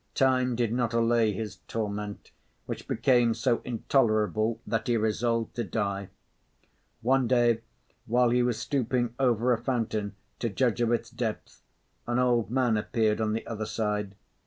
Time 0.15 0.55
did 0.55 0.73
not 0.73 0.93
allay 0.93 1.31
his 1.31 1.57
torment, 1.67 2.31
which 2.65 2.87
became 2.87 3.35
so 3.35 3.61
intolerable 3.63 4.59
that 4.65 4.87
he 4.87 4.97
resolved 4.97 5.53
to 5.55 5.63
die. 5.63 6.09
One 7.03 7.27
day, 7.27 7.61
while 8.07 8.31
he 8.31 8.41
was 8.41 8.57
stooping 8.57 9.13
over 9.19 9.53
a 9.53 9.59
fountain 9.59 10.15
to 10.39 10.49
judge 10.49 10.81
of 10.81 10.91
its 10.91 11.11
depth, 11.11 11.61
an 12.07 12.17
old 12.17 12.49
man 12.49 12.77
appeared 12.77 13.21
on 13.21 13.33
the 13.33 13.45
other 13.45 13.67
side. 13.67 14.15